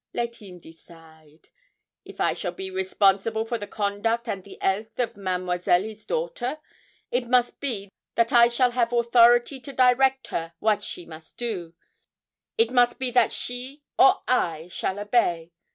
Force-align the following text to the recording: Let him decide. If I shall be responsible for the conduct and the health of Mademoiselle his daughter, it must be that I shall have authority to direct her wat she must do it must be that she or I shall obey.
Let 0.15 0.37
him 0.37 0.57
decide. 0.59 1.49
If 2.05 2.19
I 2.19 2.33
shall 2.33 2.53
be 2.53 2.71
responsible 2.71 3.45
for 3.45 3.59
the 3.59 3.67
conduct 3.67 4.27
and 4.27 4.43
the 4.43 4.57
health 4.59 4.97
of 4.97 5.15
Mademoiselle 5.15 5.83
his 5.83 6.07
daughter, 6.07 6.57
it 7.11 7.27
must 7.27 7.59
be 7.59 7.91
that 8.15 8.33
I 8.33 8.47
shall 8.47 8.71
have 8.71 8.91
authority 8.91 9.59
to 9.59 9.71
direct 9.71 10.29
her 10.29 10.53
wat 10.59 10.83
she 10.83 11.05
must 11.05 11.37
do 11.37 11.75
it 12.57 12.71
must 12.71 12.97
be 12.97 13.11
that 13.11 13.31
she 13.31 13.83
or 13.99 14.23
I 14.27 14.69
shall 14.69 14.99
obey. 14.99 15.51